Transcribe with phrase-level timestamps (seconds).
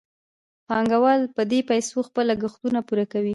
[0.67, 3.29] پانګوال په دې پیسو خپل لګښتونه پوره کوي